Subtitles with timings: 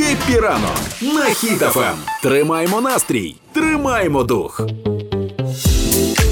[0.00, 1.94] Хеппі ранок на Хіт-ФМ.
[2.22, 4.60] Тримаймо настрій, тримаймо дух.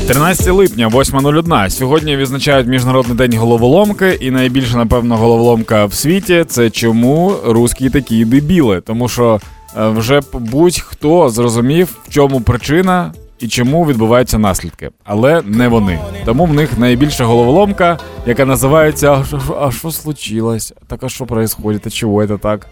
[0.09, 1.71] 13 липня, 8.01.
[1.71, 8.25] Сьогодні відзначають міжнародний день головоломки, і найбільша, напевно, головоломка в світі це чому русські такі
[8.25, 8.81] дебіли.
[8.81, 9.41] Тому що
[9.77, 15.99] е, вже будь-хто зрозумів, в чому причина і чому відбуваються наслідки, але не вони.
[16.25, 19.25] Тому в них найбільша головоломка, яка називається
[19.61, 20.75] а что случилось?
[20.87, 21.87] Так а что происходит?
[21.87, 22.67] А чого це так?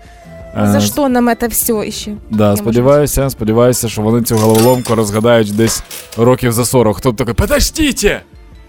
[0.57, 2.11] Е, За що нам це все іще?
[2.29, 5.83] Да, Я сподіваюся, сподіваюся, що вони цю головоломку розгадають десь
[6.17, 6.97] років за 40.
[6.97, 8.21] Хто такий, подождите!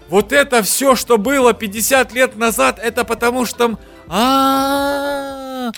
[0.09, 3.77] Вот это все, что было 50 лет назад, это потому что там...
[4.09, 5.71] А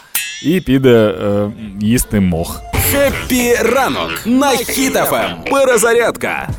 [0.44, 2.62] І піде е, їсти мох.
[2.91, 5.38] Хеппі ранок на хітафем.
[5.52, 6.49] Перезарядка.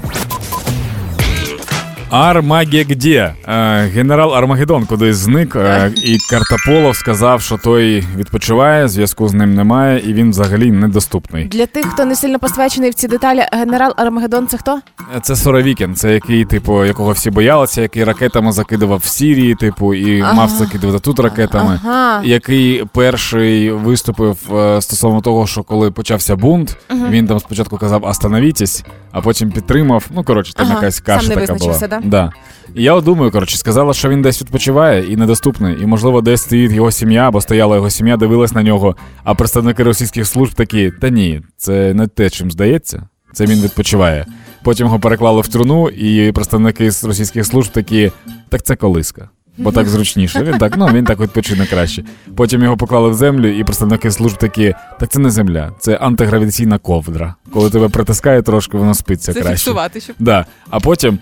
[2.11, 3.33] Армагегде.
[3.47, 9.53] Е, Генерал Армагеддон кудись зник, е, і Картополов сказав, що той відпочиває, зв'язку з ним
[9.55, 11.45] немає, і він взагалі недоступний.
[11.45, 14.79] Для тих, хто не сильно посвячений в ці деталі, генерал Армагеддон це хто?
[15.21, 20.21] Це Соровікін, це який, типу, якого всі боялися, який ракетами закидував в Сірії, типу, і
[20.21, 20.33] Ага.
[20.33, 21.79] мав закидувати тут ракетами.
[21.85, 22.21] Ага.
[22.23, 26.77] Який перший виступив е, стосовно того, що коли почався бунт,
[27.09, 30.05] він там спочатку казав «Остановітесь», а потім підтримав.
[30.15, 31.53] Ну коротше, там Ага, якась сам каша не така була.
[31.71, 32.09] визначився, да?
[32.09, 32.31] Да.
[32.75, 35.83] І я от думаю, коротше, сказала, що він десь відпочиває і недоступний.
[35.83, 38.95] І можливо, десь стоїть його сім'я, або стояла його сім'я, дивилась на нього.
[39.23, 43.03] А представники російських служб такі: та ні, це не те, чим здається.
[43.33, 44.25] Це він відпочиває.
[44.63, 48.11] Потім його переклали в труну, і представники з російських служб такі,
[48.49, 49.29] так це колиска.
[49.57, 50.43] Бо так зручніше.
[50.43, 52.03] Він так, ну він так відпочине краще.
[52.35, 56.77] Потім його поклали в землю, і представники служб такі, так це не земля, це антигравітаційна
[56.77, 57.35] ковдра.
[57.53, 59.57] Коли тебе притискає трошки, воно спиться краще.
[59.57, 60.15] щоб.
[60.19, 60.45] Да.
[60.69, 61.19] А потім,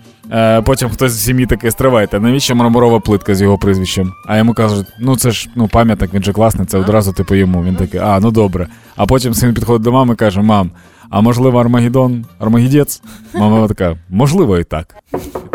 [0.66, 4.14] потім хтось з сім'ї таки стривайте, навіщо мармурова плитка з його прізвищем?
[4.28, 7.64] А йому кажуть, ну це ж ну пам'ятник, він же класний, це одразу типу йому.
[7.64, 8.68] Він такий, а, ну добре.
[8.96, 10.72] А потім син підходить до мами і каже: Мам,
[11.10, 13.02] а можливо, Армагеддон, Армагедець?
[13.34, 14.96] Мама така, можливо, і так.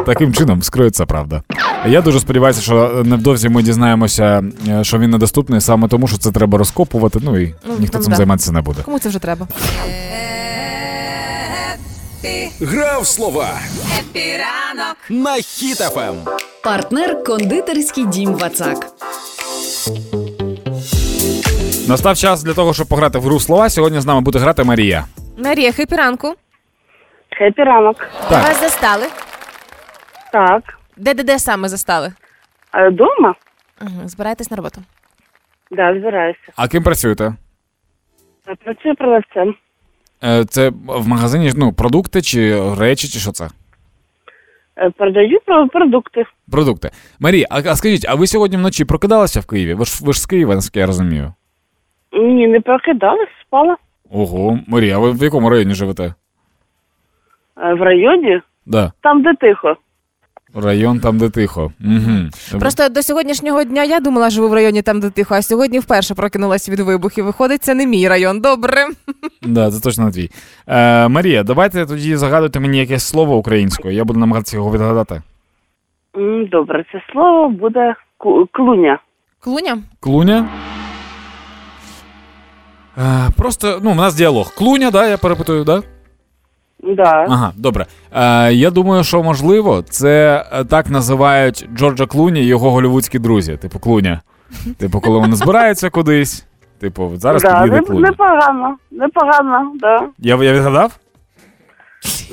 [0.07, 1.43] Таким чином скриється правда.
[1.89, 6.31] Я дуже сподіваюся, що невдовзі ми дізнаємося, е, що він недоступний саме тому, що це
[6.33, 7.19] треба розкопувати.
[7.23, 8.17] Ну і Ну, ніхто цим да.
[8.17, 8.83] займатися не буде.
[8.85, 9.49] Кому це вже треба?
[12.61, 13.51] Гра в слова.
[14.01, 14.97] Хеппі ранок.
[15.11, 16.15] на Хіт-ФМ.
[16.65, 18.79] Партнер кондитерський дім Вацак.
[21.89, 23.71] Настав час для того, щоб пограти в гру слова.
[23.71, 25.05] Сьогодні з нами буде грати Марія.
[25.39, 26.35] Марія, хеппі ранку.
[27.39, 27.97] Хеппі ранок.
[28.29, 28.43] Так.
[28.43, 29.07] Вас застали?
[30.33, 30.63] Так.
[30.97, 32.13] Де де де саме застали?
[32.71, 33.35] А Дома?
[33.83, 34.09] Угу.
[34.09, 34.83] Збираєтесь на роботу.
[35.71, 36.41] Да, збираюся.
[36.57, 37.35] А ким працюєте?
[38.47, 39.55] А Працюю продавцем.
[40.25, 43.49] Е, Це в магазині ну, продукти чи речі, чи що це?
[44.79, 45.39] Е, Продаю
[45.73, 46.25] продукти.
[46.51, 46.91] Продукти.
[47.21, 49.75] Марія, а, а скажіть, а ви сьогодні вночі прокидалися в Києві?
[49.75, 51.33] Ви ж ви ж з Києва, наскільки я розумію.
[52.13, 53.77] Ні, не прокидалась, спала.
[54.11, 56.05] Ого, Марія, а ви в якому районі живете?
[56.05, 56.15] Е,
[57.75, 58.93] В районі, Да.
[59.01, 59.77] там, де тихо.
[60.55, 61.73] Район там, де тихо.
[61.85, 62.59] Угу.
[62.61, 66.15] Просто до сьогоднішнього дня я думала, живу в районі там, де тихо, а сьогодні вперше
[66.15, 67.25] прокинулась від вибухів.
[67.25, 68.41] Виходить, це не мій район.
[68.41, 68.87] Добре.
[69.43, 70.31] Да, це точно не твій.
[70.67, 73.95] Е, Марія, давайте тоді загадуйте мені якесь слово українською.
[73.95, 75.23] Я буду намагатися його відгадати.
[76.51, 77.95] Добре, це слово буде
[78.53, 78.99] клуня.
[79.41, 79.79] Клуня?
[80.01, 80.49] Клуня.
[82.99, 84.55] Е, просто, ну, у нас діалог.
[84.55, 85.83] Клуня, да, я перепитую, да?
[86.97, 87.27] Да.
[87.29, 87.87] Ага, добре.
[88.13, 93.57] Е, я думаю, що можливо, це е, так називають Джорджа Клуні і його голівудські друзі,
[93.57, 94.21] типу Клуня.
[94.79, 96.47] Типу, коли вони збираються кудись.
[96.81, 98.01] Типу, зараз да, під'їде не, Клуня.
[98.11, 100.01] непогано, непогано, да.
[100.19, 100.99] Я, я відгадав?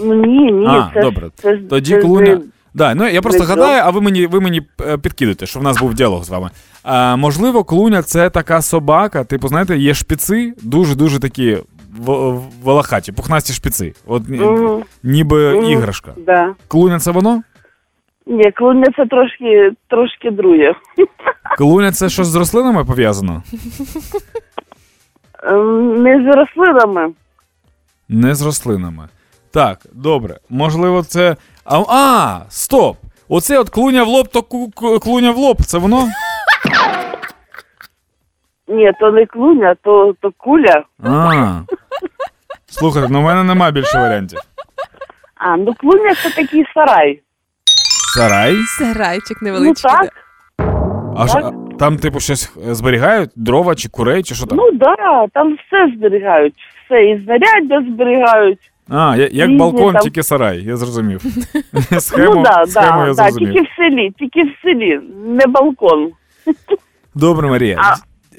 [0.04, 1.30] Ну, Ні, ні, А, це, добре.
[1.36, 2.42] це, Тоді це Клуня.
[2.74, 5.80] Да, ну я просто гадаю, а ви мені, ви мені е, підкидуєте, що в нас
[5.80, 6.50] був діалог з вами.
[6.84, 11.64] А, можливо, клуня це така собака, типу, знаєте, є шпіци, дуже-дуже такі в-
[12.64, 13.94] волохаті, пухнасті шпіци.
[14.08, 15.66] От ні- ніби Мгм.
[15.72, 16.14] іграшка.
[16.18, 16.56] да.
[16.68, 17.42] Клуня це воно?
[18.26, 20.74] Ні, клуня це трошки, трошки друге.
[21.58, 23.44] Клуня це щось з рослинами пов'язано?
[25.44, 27.14] Ем, Не з рослинами.
[28.10, 29.08] Не з рослинами.
[29.52, 30.38] Так, добре.
[30.50, 31.36] Можливо, це.
[31.66, 32.98] А, а стоп!
[33.30, 34.42] Оце от клуня в лоб, то
[35.00, 36.08] клуня в лоб, це воно?
[38.72, 40.84] Ні, то не клуня, то, то куля.
[41.04, 41.60] А.
[42.66, 44.40] Слухайте, ну в мене нема більше варіантів.
[45.36, 47.22] А, ну клуня це такий сарай.
[48.16, 48.56] Сарай?
[48.78, 49.92] Сарайчик Ну невеличкий.
[49.92, 50.10] так,
[51.18, 53.30] А а там, типу, щось е, зберігають?
[53.36, 54.58] Дрова чи курей, чи що там?
[54.58, 56.54] ну да, там все зберігають.
[56.86, 58.60] Все, і знаряддя зберігають.
[58.90, 60.02] А, я- як різні балкон, там.
[60.02, 61.22] тільки сарай, я зрозумів.
[62.00, 63.54] Схему, ну да, схему да, я да, зрозумів.
[63.54, 66.12] тільки в селі, тільки в селі, не балкон.
[67.16, 67.78] Добре, Марія.
[67.80, 67.96] А-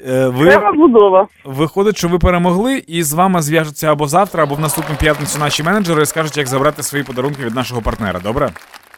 [0.07, 1.27] Е, Ви Прямо будова.
[1.45, 5.63] виходить, що ви перемогли, і з вами зв'яжуться або завтра, або в наступну п'ятницю наші
[5.63, 8.19] менеджери і скажуть, як забрати свої подарунки від нашого партнера.
[8.19, 8.49] Добре?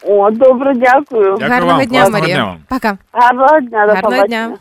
[0.07, 1.23] О, добре, дякую.
[1.23, 2.35] Дякую Гарного вам, дня, класного Марія.
[2.35, 2.57] дня вам.
[2.69, 2.97] Пока.
[3.11, 4.47] Гарного дня, до Гарного побачення.
[4.47, 4.57] дня.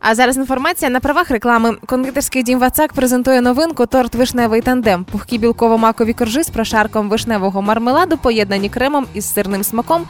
[0.00, 1.74] А зараз інформація на правах реклами.
[1.86, 5.04] Кондитерський дім Вацак презентує новинку торт вишневий тандем.
[5.04, 10.04] Пухкі білково-макові коржі з прошарком вишневого мармеладу, поєднані кремом із сирним смаком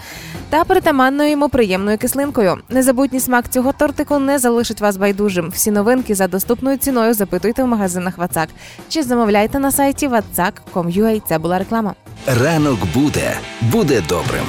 [0.51, 2.59] та притаманною йому приємною кислинкою.
[2.71, 5.49] Незабутній смак цього тортику не залишить вас байдужим.
[5.51, 8.49] Всі новинки за доступною ціною запитуйте в магазинах Вацак
[8.89, 11.23] чи замовляйте на сайті vatsak.com.ua.
[11.29, 11.95] Це була реклама.
[12.27, 14.45] Ранок буде, буде добрим.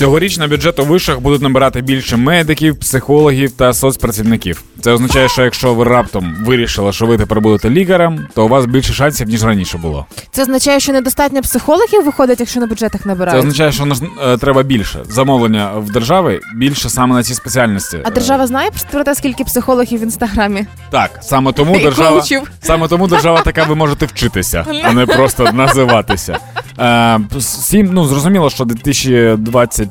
[0.00, 4.64] Цьогоріч на бюджет у вишах будуть набирати більше медиків, психологів та соцпрацівників.
[4.80, 8.66] Це означає, що якщо ви раптом вирішили, що ви тепер будете лікарем, то у вас
[8.66, 10.06] більше шансів ніж раніше було.
[10.30, 13.38] Це означає, що недостатньо психологів виходить, якщо на бюджетах Це набирають.
[13.38, 17.98] означає, що нас е, треба більше замовлення в держави більше саме на ці спеціальності.
[18.04, 20.66] А держава знає про те, скільки психологів в інстаграмі?
[20.90, 22.50] Так, саме тому І держава коучів.
[22.62, 26.38] саме тому держава така, ви можете вчитися, а не просто називатися.
[26.80, 29.89] Е, сім, ну зрозуміло, що 2024,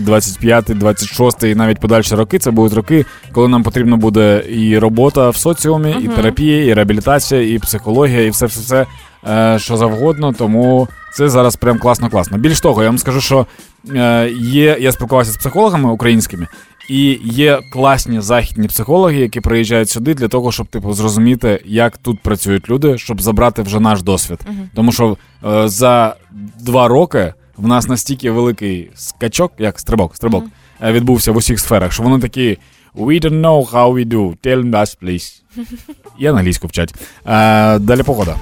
[0.00, 5.30] 25, 26 і навіть подальші роки це будуть роки, коли нам потрібно буде і робота
[5.30, 8.86] в соціумі, і терапія, і реабілітація, і психологія, і все, все, все
[9.28, 10.32] е, що завгодно.
[10.32, 12.38] Тому це зараз прям класно, класно.
[12.38, 13.46] Більш того, я вам скажу, що
[13.94, 14.78] е, є.
[14.80, 16.46] Я спілкувався з психологами українськими.
[16.88, 22.20] І є класні західні психологи, які приїжджають сюди для того, щоб типу зрозуміти, як тут
[22.20, 24.40] працюють люди, щоб забрати вже наш досвід.
[24.74, 26.14] Тому що е, за
[26.60, 30.44] два роки в нас настільки великий скачок, як стрибок, стрибок,
[30.82, 32.58] е, відбувся в усіх сферах, що вони такі.
[32.94, 34.36] We don't know how we do.
[34.44, 35.42] Tell us, please.
[36.18, 36.94] І англійську вчать.
[37.26, 38.36] Е, далі погода.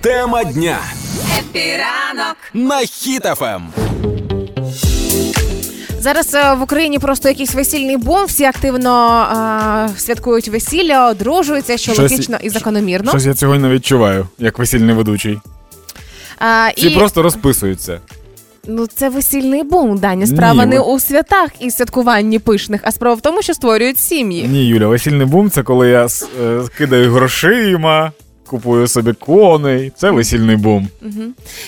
[0.00, 0.78] Тема дня
[1.38, 2.36] Хеппі ранок.
[2.54, 3.60] на Хіт-ФМ.
[6.00, 9.22] Зараз е, в Україні просто якийсь весільний бум, всі активно
[9.94, 13.10] е, святкують весілля, одружуються, що Щось- логічно і закономірно.
[13.10, 15.38] Щось я цього не відчуваю, як весільний ведучий.
[16.46, 18.00] А, Всі і просто розписуються.
[18.66, 19.98] ну це весільний бум.
[19.98, 20.64] Да ні, справа.
[20.64, 24.42] Ні, не ви- у святах і святкуванні пишних, а справа в тому, що створюють сім'ї.
[24.48, 28.12] Ні, Юля, весільний бум це коли я с- е, кидаю грошима,
[28.46, 29.92] купую собі коней.
[29.96, 30.88] Це весільний бум.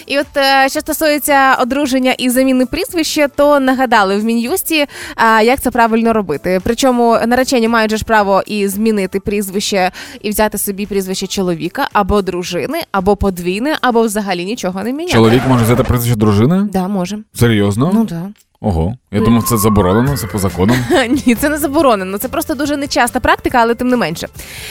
[0.06, 4.86] І от е, що стосується одруження і заміни прізвища, то нагадали в мін'юсті,
[5.16, 6.60] а, як це правильно робити.
[6.64, 9.90] Причому наречені мають же ж право і змінити прізвище
[10.22, 15.12] і взяти собі прізвище чоловіка або дружини, або подвійне, або взагалі нічого не міняти.
[15.12, 16.68] Чоловік може взяти прізвище дружини?
[16.72, 17.18] Да, може.
[17.34, 17.90] Серйозно?
[17.94, 18.22] Ну да.
[18.60, 18.96] Ого.
[19.12, 20.76] Я думав, це заборонено, це по законам.
[21.26, 22.18] Ні, це не заборонено.
[22.18, 24.28] Це просто дуже нечаста практика, але тим не менше.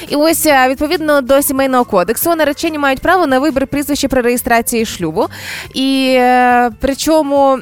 [0.10, 4.86] І ось е, відповідно до сімейного кодексу наречені мають право на вибір прізвища при реєстрації
[4.86, 5.28] шлюбу.
[5.74, 7.60] І е, причому,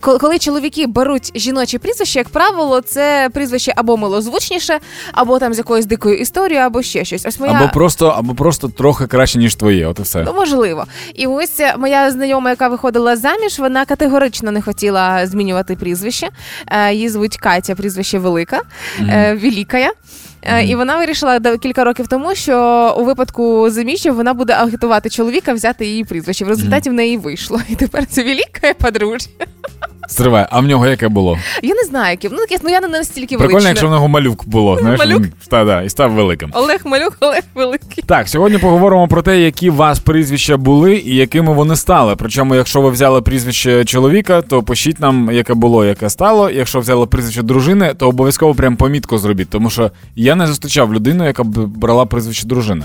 [0.00, 4.78] коли чоловіки беруть жіночі прізвище, як правило, це прізвище або милозвучніше,
[5.12, 7.26] або там з якоюсь дикою історією, або ще щось.
[7.26, 10.22] Ось моя Або просто, або просто трохи краще, ніж твоє, от і все.
[10.26, 10.84] Ну, можливо.
[11.14, 16.23] І ось е, моя знайома, яка виходила заміж, вона категорично не хотіла змінювати прізвище.
[16.68, 18.60] Е, Її звуть Катя, прізвище Велика,
[19.00, 19.92] е, Великая.
[20.42, 25.52] Е, І вона вирішила кілька років тому, що у випадку заміжжя вона буде агітувати чоловіка
[25.52, 26.44] взяти її прізвище.
[26.44, 27.60] В результаті в неї вийшло.
[27.68, 29.28] І тепер це велика подружжя.
[30.08, 31.38] Стривай, а в нього яке було?
[31.62, 32.28] Я не знаю, яке.
[32.32, 34.78] Ну, таке, ну я не настільки Прикольно, якщо в нього малюк було.
[34.80, 35.20] Знаєш, Малюк?
[35.22, 36.50] він- Та, да, і став великим.
[36.54, 38.04] Олег Малюк, Олег Великий.
[38.06, 42.16] Так, сьогодні поговоримо про те, які у вас прізвища були і якими вони стали.
[42.16, 46.50] Причому, якщо ви взяли прізвище чоловіка, то пишіть нам, яке було, яке стало.
[46.50, 51.26] Якщо взяли прізвище дружини, то обов'язково прям помітку зробіть, тому що я не зустрічав людину,
[51.26, 52.84] яка б брала прізвище дружини.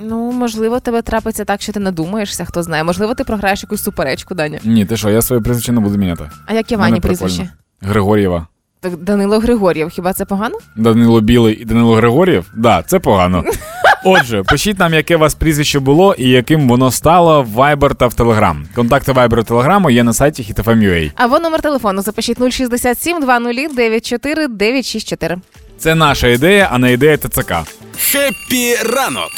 [0.00, 2.84] Ну, можливо, тебе трапиться так, що ти надумаєшся, хто знає.
[2.84, 4.58] Можливо, ти програєш якусь суперечку, Даня.
[4.64, 6.30] Ні, ти що, я своє прізвище не буду міняти.
[6.46, 7.48] А яке Мене Вані прізвище?
[7.80, 8.46] Григор'єва.
[8.80, 10.58] Так Данило Григор'єв, хіба це погано?
[10.76, 12.46] Данило Білий і Данило Григор'єв?
[12.54, 13.44] Да, це погано.
[14.04, 18.06] Отже, пишіть нам, яке у вас прізвище було і яким воно стало в Viber та
[18.06, 18.56] в Telegram.
[18.74, 21.12] Контакти Viber та Telegram є на сайті hitfm.ua.
[21.14, 25.36] Або номер телефону запишіть 067 20 94 964.
[25.78, 27.54] Це наша ідея, а не ідея ТЦК.
[27.98, 29.30] Хеппі ранок.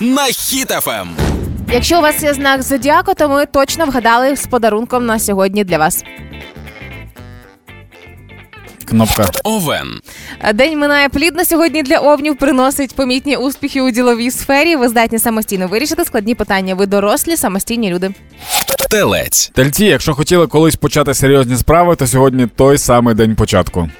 [0.00, 1.08] На Хіт-ФМ.
[1.72, 5.78] Якщо у вас є знак зодіаку, то ми точно вгадали з подарунком на сьогодні для
[5.78, 6.04] вас.
[8.88, 9.30] Кнопка.
[9.44, 10.00] Овен.
[10.54, 14.76] День минає плідно сьогодні для овнів, приносить помітні успіхи у діловій сфері.
[14.76, 16.74] Ви здатні самостійно вирішити складні питання.
[16.74, 18.10] Ви дорослі, самостійні люди.
[18.90, 19.50] Телець.
[19.54, 23.90] Тельці, якщо хотіли колись почати серйозні справи, то сьогодні той самий день початку.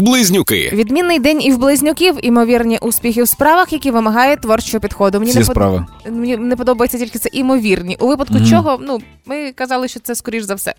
[0.00, 0.70] Близнюки.
[0.72, 5.18] Відмінний день і в близнюків, імовірні успіхи в справах, які вимагають творчого підходу.
[5.18, 5.86] Мені Всі не под- справи.
[6.10, 7.96] Мені не подобається тільки це імовірні.
[8.00, 8.46] У випадку Мгм.
[8.50, 10.74] чого, ну ми казали, що це скоріш за все.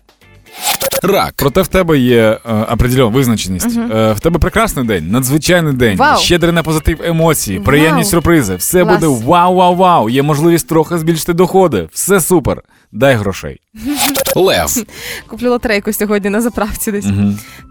[1.02, 1.34] Рак.
[1.36, 3.78] Проте в тебе є е, определена визначеність.
[3.78, 6.18] Е, в тебе прекрасний день, надзвичайний день, Вау.
[6.18, 7.64] щедрий на позитив емоцій, Вау.
[7.64, 8.56] приємні сюрпризи.
[8.56, 8.94] Все Клас.
[9.00, 10.08] буде вау-вау-вау.
[10.10, 11.88] Є можливість трохи збільшити доходи.
[11.92, 12.62] Все супер.
[12.92, 13.60] Дай грошей.
[14.36, 14.84] Лев.
[15.26, 17.06] Куплю лотерейку сьогодні на заправці десь.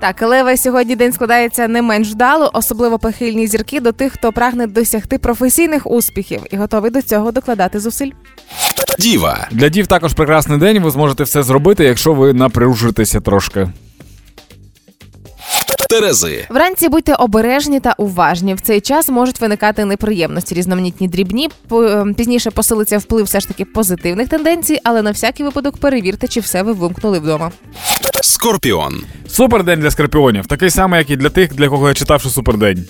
[0.01, 4.67] Так, лева сьогодні день складається не менш вдало, особливо похильні зірки до тих, хто прагне
[4.67, 8.11] досягти професійних успіхів і готовий до цього докладати зусиль.
[8.99, 9.47] Діва.
[9.51, 10.79] Для дів також прекрасний день.
[10.83, 13.69] Ви зможете все зробити, якщо ви напружитеся трошки.
[15.89, 16.45] Терези.
[16.49, 18.53] Вранці будьте обережні та уважні.
[18.53, 21.49] В цей час можуть виникати неприємності, різноманітні дрібні.
[21.71, 26.39] Ем, Пізніше посилиться вплив все ж таки позитивних тенденцій, але на всякий випадок перевірте, чи
[26.39, 27.51] все ви вимкнули вдома.
[28.21, 29.01] Скорпіон.
[29.27, 32.85] Супердень для скорпіонів, такий самий, як і для тих, для кого я читав, що супердень.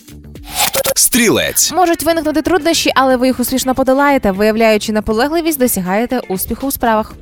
[0.95, 1.71] Стрілець.
[1.71, 4.31] Можуть виникнути труднощі, але ви їх успішно подолаєте.
[4.31, 7.13] Виявляючи наполегливість, досягаєте успіху у справах.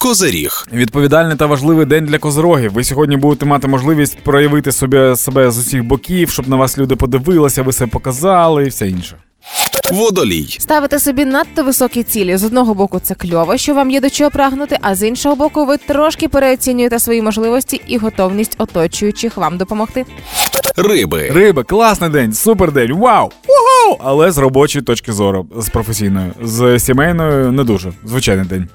[0.00, 0.66] Козиріг.
[0.72, 2.72] Відповідальний та важливий день для козирогів.
[2.72, 6.96] Ви сьогодні будете мати можливість проявити собі, себе з усіх боків, щоб на вас люди
[6.96, 9.16] подивилися, ви себе показали і все інше.
[9.92, 10.56] Водолій.
[10.60, 12.36] Ставите собі надто високі цілі.
[12.36, 15.66] З одного боку, це кльово, що вам є до чого прагнути, а з іншого боку,
[15.66, 20.04] ви трошки переоцінюєте свої можливості і готовність оточуючих вам допомогти.
[20.76, 21.30] Риби.
[21.34, 23.26] Риби, класний день, супер день, вау!
[23.26, 23.98] Угу!
[24.04, 27.92] Але з робочої точки зору, з професійної, з сімейної не дуже.
[28.04, 28.68] Звичайний день.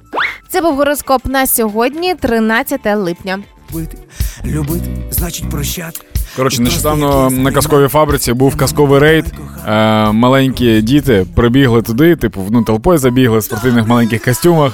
[0.49, 3.39] Це був гороскоп на сьогодні, 13 липня.
[3.73, 3.97] Любити,
[4.45, 5.99] любити, значить прощати.
[6.35, 9.25] Коротше, нещодавно на казковій фабриці був казковий рейд.
[9.67, 14.73] Е, маленькі діти прибігли туди, типу, ну, толпою забігли в спортивних маленьких костюмах.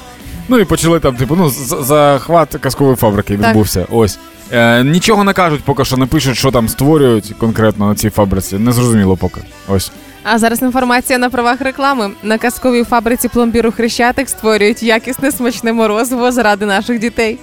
[0.49, 1.49] Ну і почали там, типу, ну,
[1.83, 3.47] захват казкової фабрики Так.
[3.47, 3.85] відбувся.
[3.91, 4.19] Ось.
[4.51, 8.57] Е, нічого не кажуть, поки що не пишуть, що там створюють конкретно на цій фабриці.
[8.57, 9.41] Незрозуміло поки.
[9.67, 9.91] Ось.
[10.23, 12.11] А зараз інформація на правах реклами.
[12.23, 17.39] На казковій фабриці пломбіру Хрещатик створюють якісне смачне морозиво заради наших дітей.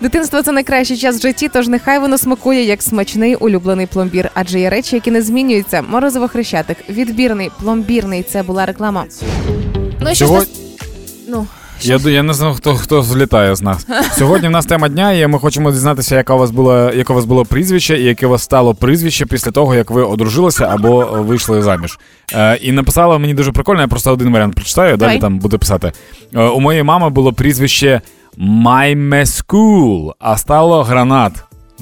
[0.00, 4.60] Дитинство це найкращий час в житті, тож нехай воно смакує як смачний улюблений пломбір, адже
[4.60, 5.82] є речі, які не змінюються.
[5.90, 8.22] Морозиво Хрещатик, відбірний, пломбірний.
[8.22, 9.04] Це була реклама.
[10.00, 10.54] Ну що ж Сьогодні-
[11.28, 11.46] Ну,
[11.82, 13.86] Я, я не знаю, хто, хто злітає з нас.
[14.18, 17.16] Сьогодні в нас тема дня, і ми хочемо дізнатися, яке у вас було, яке у
[17.16, 21.04] вас було прізвище, і яке у вас стало прізвище після того, як ви одружилися або
[21.12, 21.98] вийшли заміж.
[22.34, 25.18] Е, і написала мені дуже прикольно, я просто один варіант прочитаю, далі Давай.
[25.20, 25.92] там буду писати.
[26.34, 28.00] Е, у моєї мами було прізвище
[28.36, 31.32] Маймескул, а стало гранат.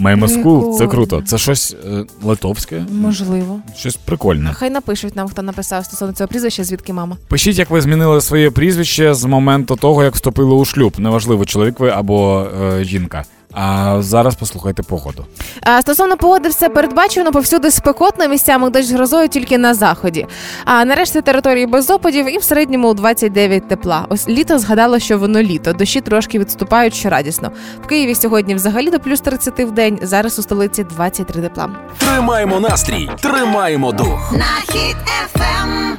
[0.01, 0.91] Маймескул, це Прикольно.
[0.91, 1.23] круто.
[1.27, 3.61] Це щось е, литовське, можливо.
[3.77, 4.51] щось прикольне.
[4.55, 7.17] Хай напишуть нам, хто написав стосовно цього прізвища, звідки мама.
[7.29, 10.95] Пишіть, як ви змінили своє прізвище з моменту того, як вступили у шлюб.
[10.99, 13.25] Неважливо, чоловік ви або е, жінка.
[13.53, 15.25] А зараз послухайте погоду.
[15.63, 20.27] А стосовно погоди, все передбачено повсюди спекотно, місцями дощ з грозою тільки на заході.
[20.65, 24.07] А нарешті території без опадів і в середньому 29 тепла.
[24.09, 25.73] Ось літо згадало, що воно літо.
[25.73, 27.51] Дощі трошки відступають, що радісно.
[27.85, 29.99] В Києві сьогодні взагалі до плюс 30 в день.
[30.03, 31.71] Зараз у столиці 23 тепла.
[31.99, 33.11] Тримаємо настрій.
[33.21, 34.33] Тримаємо дух.
[34.33, 35.99] на хід ефем.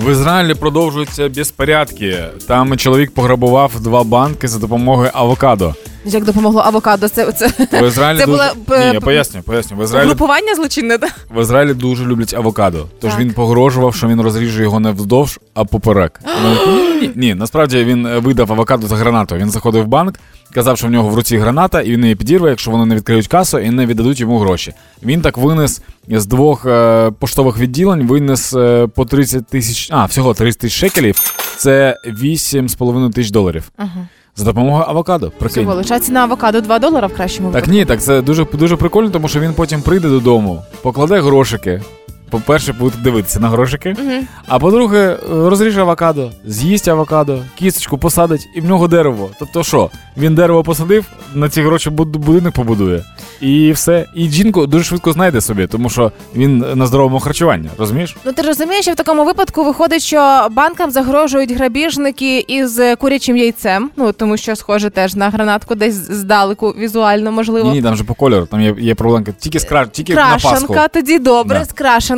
[0.00, 2.24] В Ізраїлі продовжуються безпорядки.
[2.46, 5.74] Там чоловік пограбував два банки за допомогою авокадо.
[6.04, 7.08] Як допомогло авокадо?
[7.08, 7.48] Це, це
[7.82, 8.52] В Ізраїлі Це дуже...
[8.66, 9.76] була, Ні, е, я поясню, поясню.
[9.76, 10.98] В Ізраїлі групування злочинне.
[10.98, 11.08] да?
[11.34, 12.86] В Ізраїлі дуже люблять авокадо.
[13.00, 13.20] Тож Так.
[13.20, 16.20] він погрожував, що він розріже його не вздовж, а поперек.
[16.44, 19.36] Ні, ні, ні, насправді він е, видав авокадо за гранату.
[19.36, 20.14] Він заходив в банк,
[20.54, 23.26] казав, що в нього в руці граната, і він її підірве, якщо вони не відкриють
[23.28, 24.72] касу і не віддадуть йому гроші.
[25.02, 30.34] Він так винес з двох е, поштових відділень, винес е, по 30 тисяч, а всього
[30.34, 31.16] 30 тисяч шекелів.
[31.56, 33.70] Це 8,5 тисяч доларів.
[33.76, 34.06] Ага.
[34.40, 35.30] За допомогою авокадо.
[35.38, 35.62] Прикинь.
[35.62, 39.10] Всього лише ціна авокадо 2 долара в кращому Так ні, так це дуже дуже прикольно,
[39.10, 41.82] тому що він потім прийде додому, покладе грошики.
[42.30, 43.96] По-перше, буде дивитися на грошики.
[43.98, 44.26] Мгм.
[44.48, 49.30] А по-друге, розріже авокадо, з'їсть авокадо, кісточку посадить, і в нього дерево.
[49.38, 53.04] Тобто що, він дерево посадив, на ці гроші будинок побудує.
[53.40, 54.06] І все.
[54.14, 58.16] І жінку дуже швидко знайде собі, тому що він на здоровому харчуванні, розумієш?
[58.24, 63.36] Ну ти розумієш, що в такому випадку виходить, що банкам загрожують грабіжники із е, курячим
[63.36, 63.90] яйцем.
[63.96, 67.68] Ну тому що схоже теж на гранатку, десь здалеку візуально можливо.
[67.70, 69.32] Ні, ні, там же по кольору, там є, є проблемка.
[69.38, 69.86] Тільки з кра...
[69.86, 70.48] тільки на Пасху.
[70.48, 71.64] Крашенка, тоді добре, Да.
[71.64, 71.72] з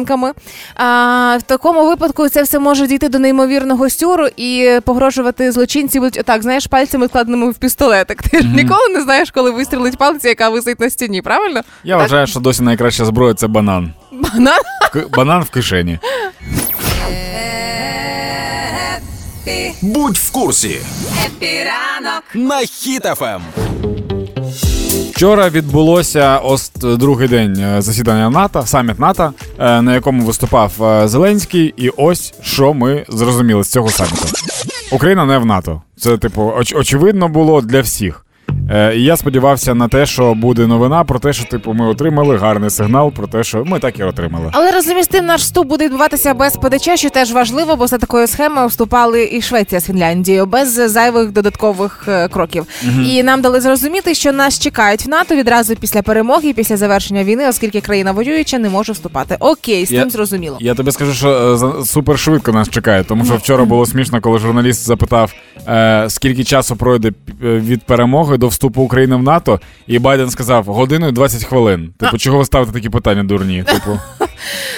[0.04, 0.32] крашенками.
[0.74, 6.18] А, в такому випадку це все може дійти до неймовірного сюру і погрожувати злочинці будуть
[6.20, 8.22] отак, знаєш, пальцями складеними в пістолетик.
[8.22, 11.60] Ти ж ніколи не знаєш, коли вистрілить палиця, яка висить на стіні, правильно?
[11.84, 13.92] Я вважаю, що досі найкраща зброя це банан.
[14.12, 14.60] Банан.
[14.92, 15.98] К- банан в кишені.
[19.82, 20.80] Будь в курсі.
[21.26, 23.42] Хеппі ранок На Хіт-ФМ.
[25.22, 31.08] Вчора відбулося ось другий день е, засідання НАТО, саміт НАТО, е, на якому виступав е,
[31.08, 31.74] Зеленський.
[31.76, 34.24] І ось що ми зрозуміли з цього саміту.
[34.92, 35.82] Україна не в НАТО.
[35.96, 38.26] Це, типу, оч- очевидно було для всіх.
[38.70, 42.36] Е, і я сподівався на те, що буде новина про те, що типу ми отримали
[42.36, 44.50] гарний сигнал про те, що ми так і отримали.
[44.52, 47.98] Але разом із тим наш вступ буде відбуватися без ПДЧ, що теж важливо, бо за
[47.98, 52.66] такою схемою вступали і Швеція з Фінляндією без зайвих додаткових е, кроків.
[53.06, 57.48] І нам дали зрозуміти, що нас чекають в НАТО відразу після перемоги, після завершення війни,
[57.48, 59.36] оскільки країна воююча не може вступати.
[59.40, 60.56] Окей, з Я- цим зрозуміло.
[60.60, 64.20] Я тобі скажу, що е, за- супер швидко нас чекає, тому що вчора було смішно,
[64.20, 65.32] коли журналіст запитав,
[65.68, 67.12] е, скільки часу пройде е,
[67.44, 71.92] від перемоги до вступу України в НАТО, і Байден сказав годину і 20 хвилин.
[71.98, 73.62] Типу, чого ви ставите такі питання, дурні?
[73.62, 73.98] Типу,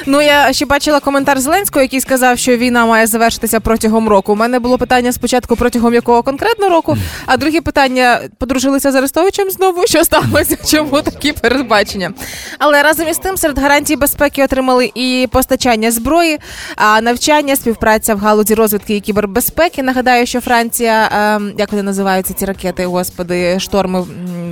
[0.06, 4.33] Ну я ще бачила коментар Зеленського, який сказав, що війна має завершитися протягом року.
[4.33, 9.50] У мене було питання спочатку протягом якого конкретно року, а друге питання подружилися з Арестовичем
[9.50, 9.87] знову.
[9.87, 10.56] Що сталося?
[10.71, 12.12] Чому такі передбачення?
[12.59, 16.38] Але разом із тим серед гарантій безпеки отримали і постачання зброї,
[16.76, 19.83] а навчання, співпраця в галузі розвідки і кібербезпеки.
[19.83, 24.04] Нагадаю, що Франція, ем, як вони називаються ці ракети, господи, шторми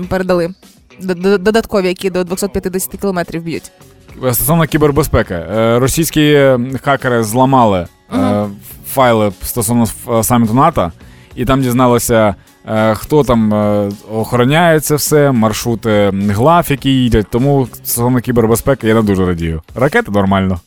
[0.09, 0.54] передали.
[1.38, 3.73] Додаткові, які до 250 кілометрів б'ють.
[4.19, 8.45] Стосовно кібербезпеки, Е, російські е, хакери зламали е,
[8.92, 10.92] файли стосовно е, саміту НАТО,
[11.35, 12.35] і там дізналися,
[12.69, 17.26] е, хто там е, охороняє це все, маршрути глав, які їдять.
[17.31, 19.62] Тому стосовно кібербезпеки я не дуже радію.
[19.75, 20.61] Ракети нормально.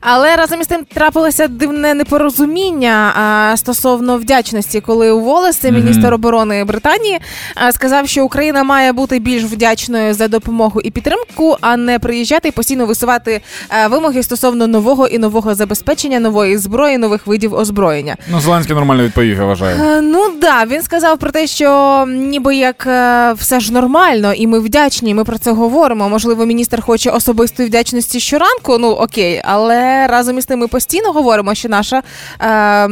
[0.00, 6.64] Але разом із тим трапилося дивне непорозуміння а, стосовно вдячності, коли Уоллес, це міністр оборони
[6.64, 7.18] Британії,
[7.54, 12.48] а, сказав, що Україна має бути більш вдячною за допомогу і підтримку, а не приїжджати
[12.48, 18.16] і постійно висувати а, вимоги стосовно нового і нового забезпечення, нової зброї, нових видів озброєння.
[18.30, 19.76] Ну, Зеленський нормально відповів, я вважаю.
[19.82, 24.46] Е, Ну да, він сказав про те, що ніби як е, все ж нормально, і
[24.46, 25.10] ми вдячні.
[25.10, 26.08] і Ми про це говоримо.
[26.08, 28.78] Можливо, міністр хоче особистої вдячності щоранку.
[28.78, 32.02] Ну окей, але разом із тим ми постійно говоримо, що наша.
[32.42, 32.88] Е,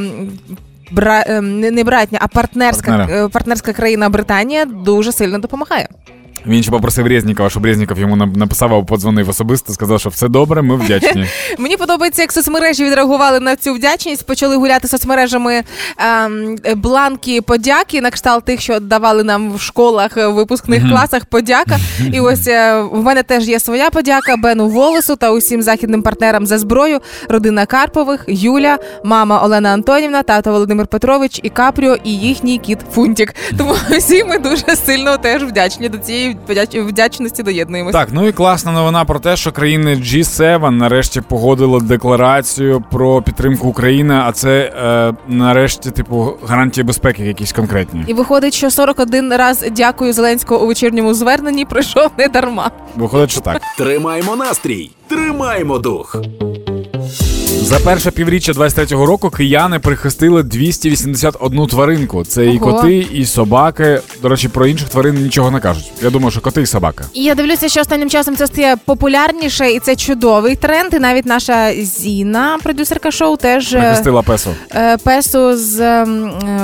[0.91, 1.25] Бра...
[1.27, 3.25] е, не не братня, а партнерська Партнери.
[3.25, 5.89] е, партнерська країна Британія дуже сильно допомагає.
[6.47, 10.63] Він ще попросив Резнікова, щоб Резніков йому нап- написав подзвонив особисто, сказав, що все добре,
[10.63, 11.27] ми вдячні.
[11.59, 14.27] Мені подобається, як соцмережі відреагували на цю вдячність.
[14.27, 15.63] Почали гуляти соцмережами
[15.99, 21.25] ем, бланки подяки на кшталт тих, що давали нам в школах, е, в випускних класах.
[21.25, 21.79] Подяка.
[22.13, 26.47] І ось е, в мене теж є своя подяка Бену Волосу та усім західним партнерам
[26.47, 27.01] за зброю.
[27.29, 33.35] Родина Карпових, Юля, мама Олена Антонівна, тато Володимир Петрович і Капріо, і їхній кіт Фунтік.
[33.59, 36.32] Тому всі ми дуже сильно теж вдячні до цієї
[36.75, 37.99] вдячності доєднуємося.
[37.99, 43.69] Так, ну і класна новина про те, що країни G7 нарешті погодили декларацію про підтримку
[43.69, 48.05] України, а це е, нарешті, типу, гарантії безпеки якісь конкретні.
[48.07, 52.71] І виходить, що 41 раз дякую Зеленського у вечірньому зверненні пройшов не дарма.
[52.97, 53.63] Виходить, що так.
[53.79, 56.17] Тримаємо настрій, тримаємо дух.
[57.61, 62.25] За перше півріччя 23-го року кияни прихистили 281 тваринку.
[62.25, 62.73] Це і Ого.
[62.73, 64.01] коти, і собаки.
[64.23, 65.93] До речі, про інших тварин нічого не кажуть.
[66.03, 67.05] Я думаю, що коти і собака.
[67.15, 70.95] І я дивлюся, що останнім часом це стає популярніше, і це чудовий тренд.
[70.95, 74.51] І навіть наша Зіна, продюсерка шоу, теж е, Прихистила песо.
[74.75, 76.07] е, песу з е,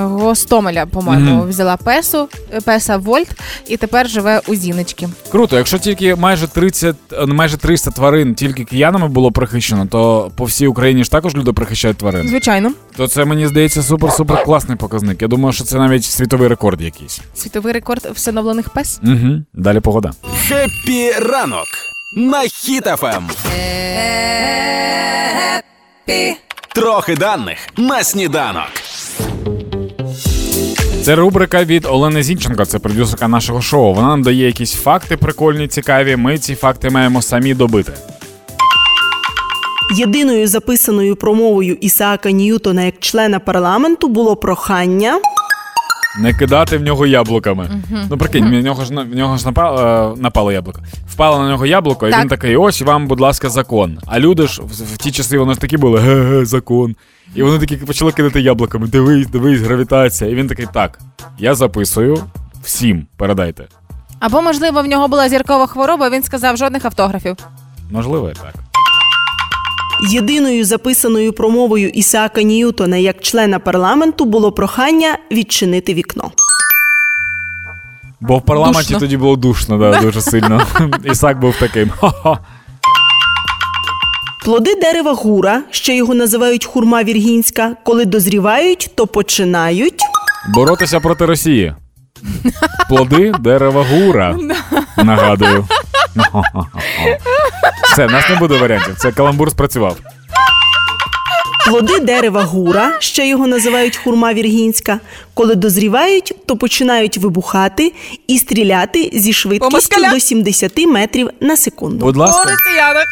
[0.02, 1.48] Гостомеля, по-моєму, Мгм.
[1.48, 3.28] взяла песу, е, песа Вольт,
[3.68, 5.08] і тепер живе у Зіночки.
[5.30, 10.44] Круто, якщо тільки майже 30, е, майже 300 тварин тільки киянами було прихищено, то по
[10.44, 12.28] всій Україні ж також люди прихищають тварин.
[12.28, 15.22] Звичайно, То це мені здається супер-супер класний показник.
[15.22, 17.20] Я думаю, що це навіть світовий рекорд якийсь.
[17.34, 19.00] світовий рекорд всиновлених пес.
[19.04, 19.42] Угу.
[19.54, 20.12] Далі погода.
[20.48, 21.66] Хеппі ранок
[22.16, 23.28] на Хіт-ФМ.
[26.08, 26.36] Хеппі.
[26.74, 28.68] Трохи даних на сніданок.
[31.02, 33.94] Це рубрика від Олени Зінченко, це продюсерка нашого шоу.
[33.94, 36.16] Вона нам дає якісь факти прикольні, цікаві.
[36.16, 37.92] Ми ці факти маємо самі добити.
[39.90, 45.20] Єдиною записаною промовою Ісаака Ньютона як члена парламенту було прохання
[46.20, 47.70] Не кидати в нього яблуками.
[48.10, 49.80] Ну прикинь, в нього ж в нього ж напало,
[50.16, 50.80] е, напало яблуко.
[51.10, 53.98] Впало на нього яблуко, і він такий: ось вам, будь ласка, закон.
[54.06, 56.96] А люди ж в, в ті часи вони ж такі були ге-ге, закон.
[57.34, 58.86] І вони такі почали кидати яблуками.
[58.86, 60.30] Дивись, дивись, гравітація.
[60.30, 60.98] І він такий, так,
[61.38, 62.24] я записую
[62.62, 63.64] всім, передайте.
[64.20, 66.10] Або, можливо, в нього була зіркова хвороба.
[66.10, 67.36] Він сказав жодних автографів.
[67.90, 68.67] Можливо, і так.
[70.00, 76.30] Єдиною записаною промовою Ісаака Ньютона як члена парламенту було прохання відчинити вікно.
[78.20, 78.98] Бо в парламенті Душно.
[78.98, 80.62] тоді було душно, да, дуже сильно.
[81.04, 81.90] Ісак був таким.
[84.44, 90.02] Плоди дерева гура, ще його називають хурма віргінська, коли дозрівають, то починають.
[90.48, 91.74] Боротися проти Росії.
[92.88, 94.36] Плоди дерева гура.
[94.96, 95.68] Нагадую.
[97.92, 98.94] Все, в нас не буде варіантів.
[98.98, 99.96] Це каламбур спрацював.
[101.66, 105.00] Плоди дерева гура, ще його називають хурма віргінська,
[105.34, 107.92] коли дозрівають, то починають вибухати
[108.26, 112.06] і стріляти зі швидкістю до 70 метрів на секунду.
[112.06, 112.42] Будь ласка.
[112.42, 113.04] росіянах.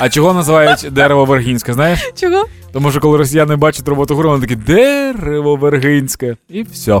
[0.00, 2.10] А чого називають дерево вергінське, знаєш?
[2.20, 2.44] Чого?
[2.72, 6.36] Тому що коли росіяни бачать роботу гуру, вони такі дерево вергінське.
[6.48, 7.00] І все.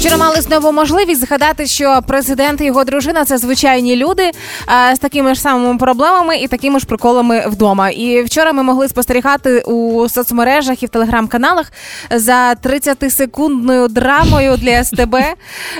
[0.00, 4.30] Вчора мали знову можливість згадати, що президент і його дружина це звичайні люди
[4.66, 7.90] а, з такими ж самими проблемами і такими ж приколами вдома.
[7.90, 11.72] І вчора ми могли спостерігати у соцмережах і в телеграм-каналах
[12.10, 15.16] за 30-секундною драмою для СТБ,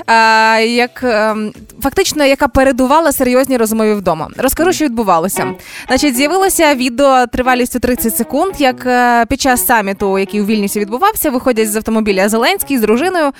[0.05, 1.53] а, як ем,
[1.83, 4.27] фактично яка передувала серйозній розмові вдома.
[4.37, 5.53] Розкажу, що відбувалося.
[5.87, 11.29] Значить, з'явилося відео тривалістю 30 секунд, як е, під час саміту, який у Вільнюсі відбувався,
[11.29, 13.31] виходять з автомобіля Зеленський з дружиною.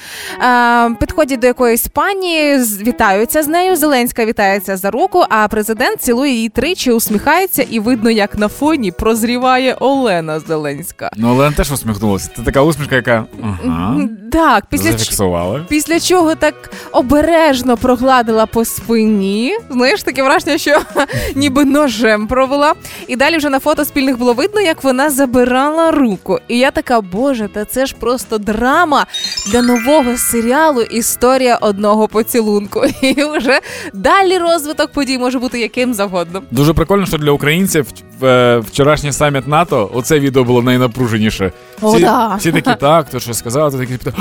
[0.99, 2.57] Підходять до якоїсь пані,
[2.87, 3.75] вітаються з нею.
[3.75, 8.91] Зеленська вітається за руку, а президент цілує її тричі, усміхається, і видно, як на фоні
[8.91, 11.09] прозріває Олена Зеленська.
[11.17, 12.29] Ну, Олена теж усміхнулася.
[12.35, 13.99] Це така усмішка, яка ага,
[14.31, 15.65] Так, після ч- зафіксувала.
[15.69, 19.57] Після чого так обережно прогладила по спині.
[19.69, 20.81] Знаєш, таке враження, що
[21.35, 22.73] ніби ножем провела.
[23.07, 26.39] І далі вже на фото спільних було видно, як вона забирала руку.
[26.47, 29.05] І я така, боже, та це ж просто драма
[29.51, 30.60] для нового серіалу
[30.91, 32.85] Історія одного поцілунку.
[33.01, 33.59] І вже
[33.93, 36.41] далі розвиток подій може бути яким завгодно.
[36.51, 37.85] Дуже прикольно, що для українців
[38.23, 41.51] е, вчорашній саміт НАТО оце відео було найнапруженіше.
[41.81, 42.35] О, всі, да.
[42.35, 44.17] всі такі, так, то що сказала, то такі питали,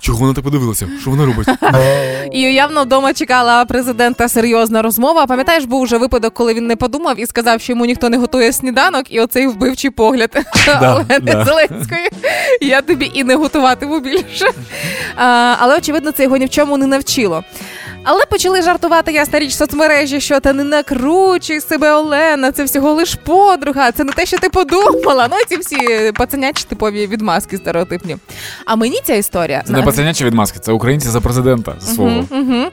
[0.00, 0.88] чого вона так подивилася?
[1.00, 1.48] Що вона робить?
[2.32, 5.26] І явно вдома чекала президента серйозна розмова.
[5.26, 8.52] Пам'ятаєш, був вже випадок, коли він не подумав і сказав, що йому ніхто не готує
[8.52, 10.30] сніданок, і оцей вбивчий погляд
[10.82, 11.44] Олени да.
[11.44, 12.08] Зеленської.
[12.60, 14.46] Я тобі і не готуватиму більше.
[15.16, 17.44] А, але очевидно, це його ні в чому не навчило.
[18.04, 23.14] Але почали жартувати ясна річ соцмережі, що та не накручуй себе, Олена, це всього лиш
[23.14, 25.28] подруга, це не те, що ти подумала.
[25.30, 28.16] Ну, ці всі пацанячі типові відмазки стереотипні.
[28.64, 32.10] А мені ця історія Це не пацанячі відмазки, це українці за президента за свого.
[32.10, 32.64] Угу, угу.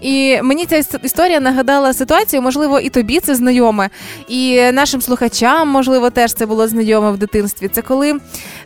[0.00, 3.90] І мені ця історія нагадала ситуацію, можливо, і тобі це знайоме,
[4.28, 7.68] і нашим слухачам, можливо, теж це було знайоме в дитинстві.
[7.68, 8.14] Це коли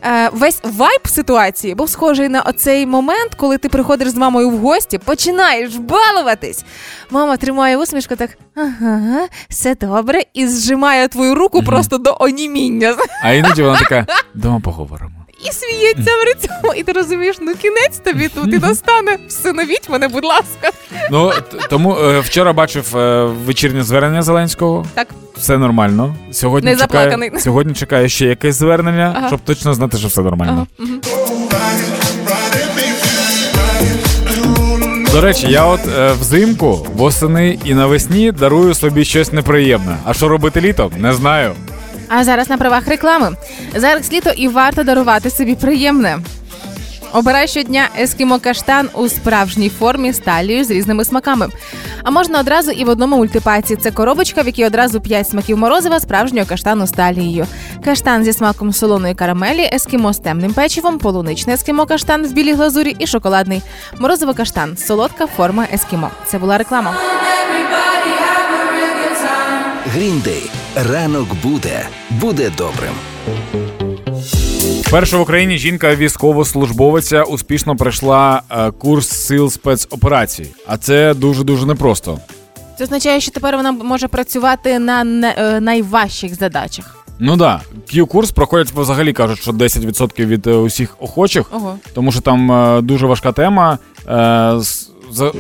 [0.03, 4.59] е, весь вайб ситуації був схожий на оцей момент, коли ти приходиш з мамою в
[4.59, 5.77] гості, починаєш
[6.15, 6.65] балуватись.
[7.11, 12.95] Мама тримає усмішку, так ага, все добре, і зжимає твою руку просто до оніміння.
[13.23, 15.11] А іноді вона така, дома поговоримо.
[15.49, 16.75] І сміється при цьому.
[16.75, 19.19] І ти розумієш, ну кінець тобі тут і настане.
[19.29, 20.71] Всиновіть мене, будь ласка.
[21.11, 21.33] Ну
[21.71, 24.87] тому е, вчора бачив е, вечірнє звернення Зеленського.
[24.95, 25.09] Так.
[25.37, 26.15] Все нормально.
[26.33, 27.41] Сьогодні Не чекає, заплаканий.
[27.41, 29.29] сьогодні чекає ще якесь звернення, Ага.
[29.29, 30.67] щоб точно знати, що все нормально.
[35.13, 39.97] До речі, я от е, взимку, восени і навесні дарую собі щось неприємне.
[40.05, 40.93] А що робити літом?
[40.97, 41.53] Не знаю.
[42.09, 43.37] А зараз на правах реклами.
[43.75, 46.19] Зараз літо і варто дарувати собі приємне.
[47.13, 51.49] Обирай щодня ескімо каштан у справжній формі з талією з різними смаками.
[52.03, 53.77] А можна одразу і в одному мультипаці.
[53.77, 57.47] Це коробочка, в якій одразу 5 смаків морозива справжнього каштану з талією.
[57.85, 62.97] Каштан зі смаком солоної карамелі, ескімо з темним печивом, полуничний ескімо каштан в білій глазурі
[62.99, 63.63] і шоколадний.
[63.99, 66.11] Морозиво каштан, солодка форма ескімо.
[66.27, 66.95] Це була реклама.
[69.87, 70.51] Гріндей.
[70.75, 71.87] Ранок буде.
[72.11, 72.95] Буде добрим.
[74.91, 80.47] Перша в Україні жінка військовослужбовиця успішно пройшла е, курс сил спецоперацій.
[80.67, 82.19] А це дуже дуже непросто.
[82.79, 85.03] Це означає, що тепер вона може працювати на
[85.39, 87.07] е, найважчих задачах.
[87.19, 87.61] Ну да,
[87.95, 91.77] Q-курс проходять взагалі кажуть, що 10% від е, усіх охочих, Ого.
[91.95, 93.79] тому що там е, дуже важка тема.
[94.09, 94.61] Е,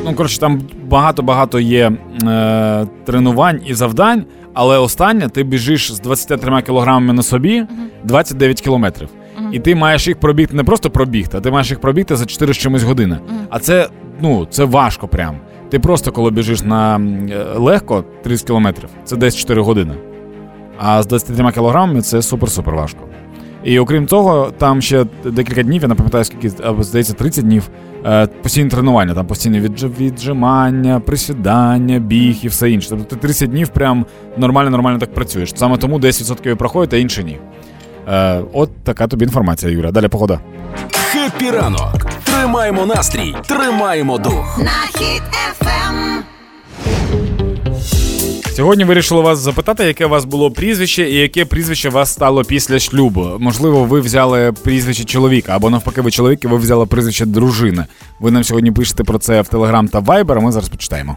[0.04, 6.62] ну, коротше, там багато-багато є е, тренувань і завдань, але останнє ти біжиш з 23
[6.62, 7.66] кілограмами на собі
[8.04, 9.08] 29 кілометрів.
[9.52, 12.52] І ти маєш їх пробігти не просто пробігти, а ти маєш їх пробігти за 4
[12.52, 13.18] з чимось години.
[13.50, 13.88] А це,
[14.20, 15.36] ну, це важко прям.
[15.68, 19.94] Ти просто коли біжиш на е, легко 30 кілометрів, це десь 4 години.
[20.78, 23.00] А з 23 кілограмами це супер-супер важко.
[23.64, 27.70] І окрім того, там ще декілька днів, я не пам'ятаю, скільки, здається, 30 днів,
[28.06, 29.60] е, постійні тренування, там постійні
[30.00, 32.88] віджимання, присідання, біг і все інше.
[32.90, 35.52] Тобто ти 30 днів прям нормально-нормально так працюєш.
[35.56, 37.38] Саме тому 10% проходять, а інші ні.
[38.08, 39.90] Е, от така тобі інформація, Юля.
[39.90, 40.40] Далі погода.
[40.92, 42.06] Хеппі ранок.
[42.24, 44.58] Тримаємо настрій, тримаємо дух.
[44.58, 46.22] На хід ефем.
[48.56, 52.44] Сьогодні вирішила вас запитати, яке у вас було прізвище і яке прізвище у вас стало
[52.44, 53.28] після шлюбу.
[53.38, 57.86] Можливо, ви взяли прізвище чоловіка, або навпаки, ви чоловік, і ви взяли прізвище дружини.
[58.20, 61.16] Ви нам сьогодні пишете про це в Телеграм та Вайбер, а ми зараз почитаємо.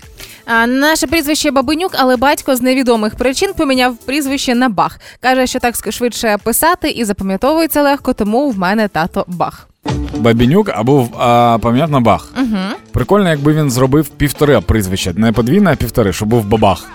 [0.67, 4.99] Наше прізвище Бабинюк, але батько з невідомих причин поміняв прізвище на Бах.
[5.19, 9.67] Каже, що так швидше писати і запам'ятовується легко, тому в мене тато Бах.
[10.17, 12.33] Бабінюк або а, пам'ятна бах.
[12.37, 12.57] Угу.
[12.91, 16.89] Прикольно, якби він зробив півтори прізвища, не подвійне, а півтори, щоб був бабах.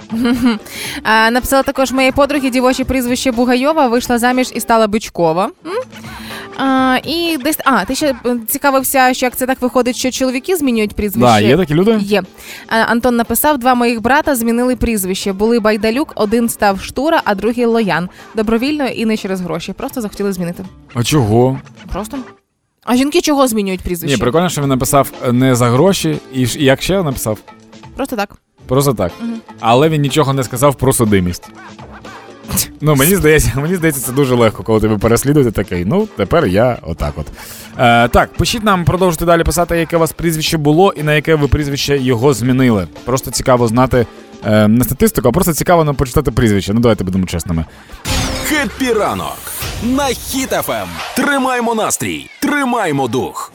[1.03, 5.51] А, написала також моєї подруги дівоче прізвище Бугайова, вийшла заміж і стала Бичкова.
[6.59, 8.15] А, і десь а, ти ще
[8.47, 11.33] цікавився, що як це так виходить, що чоловіки змінюють прізвище.
[11.33, 11.99] Да, є такі люди?
[12.01, 12.23] Є.
[12.69, 15.33] А, Антон написав: два моїх брата змінили прізвище.
[15.33, 18.09] Були Байдалюк, один став Штура, а другий Лоян.
[18.35, 19.73] Добровільно і не через гроші.
[19.73, 20.65] Просто захотіли змінити.
[20.95, 21.61] А чого?
[21.93, 22.19] Просто.
[22.91, 24.15] А жінки чого змінюють прізвище?
[24.17, 27.39] Ні, прикольно, що він написав не за гроші, і ж- і як ще написав?
[27.97, 28.37] Просто так.
[28.67, 29.13] Просто так.
[29.61, 31.49] Але він нічого не сказав про судимість.
[32.81, 35.85] Ну, мені здається, мені здається, це дуже легко, коли тебе переслідують, і такий.
[35.85, 37.27] Ну, тепер я отак от.
[37.79, 41.35] Е, так, пишіть нам, продовжуйте далі писати, яке у вас прізвище було і на яке
[41.35, 42.87] ви прізвище його змінили.
[43.05, 44.07] Просто цікаво знати
[44.47, 46.75] е, не статистику, а просто цікаво нам почитати прізвище.
[46.75, 47.65] Ну, давайте будемо чесними.
[48.51, 49.39] Хеппі ранок
[49.83, 50.87] на Хіт-ФМ.
[51.17, 53.53] Тримаймо настрій, тримаймо дух.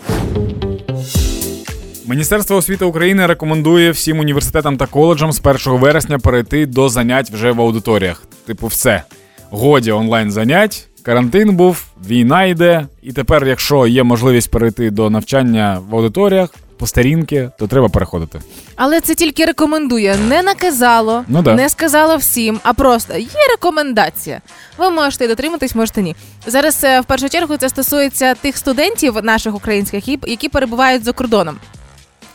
[2.07, 7.51] Міністерство освіти України рекомендує всім університетам та коледжам з 1 вересня перейти до занять вже
[7.51, 8.23] в аудиторіях.
[8.45, 9.03] Типу, все.
[9.49, 15.81] Годі онлайн занять, карантин був, війна йде, і тепер, якщо є можливість перейти до навчання
[15.89, 18.41] в аудиторіях по старінки, то треба переходити.
[18.75, 21.53] Але це тільки рекомендує, не наказало, Ну да.
[21.55, 24.41] не сказало всім, а просто є рекомендація.
[24.77, 26.15] Ви можете дотриматись, можете ні.
[26.47, 31.57] Зараз е, в першу чергу це стосується тих студентів наших українських, які- перебувають за кордоном.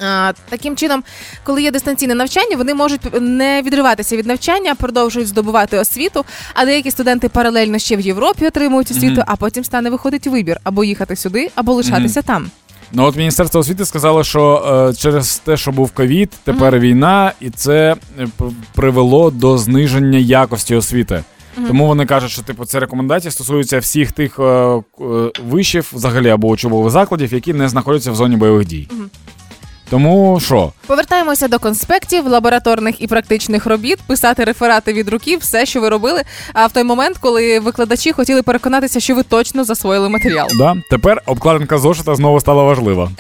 [0.01, 1.05] А, таким чином,
[1.45, 6.25] коли є дистанційне навчання, вони можуть не відриватися від навчання, продовжують здобувати освіту.
[6.55, 10.85] А деякі студенти паралельно ще в Європі отримують освіту, а потім стане виходить вибір або
[10.85, 12.51] їхати сюди, або лишатися там.
[12.93, 17.51] Ну от Міністерство освіти сказало, що е, через те, що був ковід, тепер війна, і
[17.51, 18.29] це е,
[18.75, 21.25] привело до зниження якості освіти.
[21.67, 24.83] Тому вони кажуть, що типу це рекомендації стосуються всіх тих е, е,
[25.49, 28.89] вишів, взагалі або учбових закладів, які не знаходяться в зоні бойових дій.
[29.91, 30.73] Тому що?
[30.87, 36.23] Повертаємося до конспектів, лабораторних і практичних робіт, писати реферати від руки, все, що ви робили.
[36.53, 40.49] А в той момент, коли викладачі хотіли переконатися, що ви точно засвоїли матеріал.
[40.59, 43.11] Да, тепер обкладинка зошита знову стала важлива.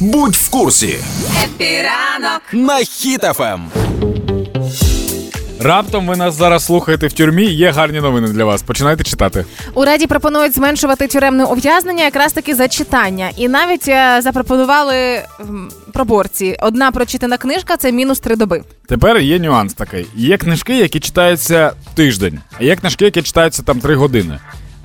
[0.00, 0.96] Будь в курсі
[1.44, 3.60] Хеппі ранок на Хіт-ФМ.
[5.62, 7.44] Раптом ви нас зараз слухаєте в тюрмі.
[7.44, 8.62] Є гарні новини для вас.
[8.62, 9.44] Починайте читати.
[9.74, 14.94] У раді пропонують зменшувати тюремне ув'язнення якраз таки за читання, і навіть е, запропонували
[15.40, 16.56] м, пропорції.
[16.62, 18.62] Одна прочитана книжка це мінус три доби.
[18.88, 23.80] Тепер є нюанс такий: є книжки, які читаються тиждень, а є книжки, які читаються там
[23.80, 24.38] три години.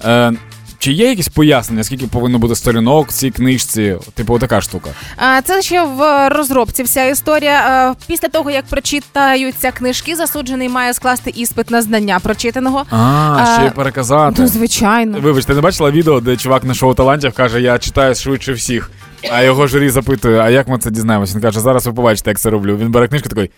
[0.06, 0.34] Е,
[0.80, 3.96] чи є якісь пояснення, скільки повинно бути сторінок в цій книжці?
[4.14, 4.90] Типу, така штука.
[5.18, 7.96] А це ще в розробці вся історія.
[8.08, 12.86] Після того як прочитаються книжки, засуджений має скласти іспит на знання прочитаного.
[12.90, 14.42] А, ще й А, переказати.
[14.42, 15.20] Ну, звичайно.
[15.20, 18.92] Вибач, ти не бачила відео, де чувак на шоу талантів каже, я читаю швидше всіх.
[19.32, 21.34] А його журі запитує, а як ми це дізнаємося?
[21.34, 22.78] Він каже, зараз ви побачите, як це роблю.
[22.78, 23.52] Він бере книжку такий.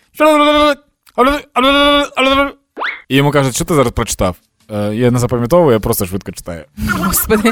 [3.10, 4.36] І йому кажуть, що ти зараз прочитав?
[4.72, 6.64] «Е, Я не запам'ятовую, я просто швидко читаю.
[6.92, 7.52] Господи.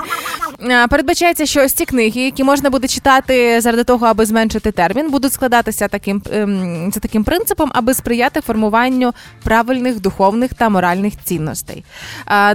[0.90, 5.34] Передбачається, що ось ці книги, які можна буде читати заради того, аби зменшити термін, будуть
[5.34, 11.84] складатися таким ем, за таким принципом, аби сприяти формуванню правильних духовних та моральних цінностей.